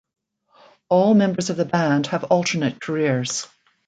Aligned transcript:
All 0.89 1.13
members 1.13 1.51
of 1.51 1.57
the 1.57 1.65
band 1.65 2.07
have 2.07 2.23
alternate 2.23 2.81
careers. 2.81 3.45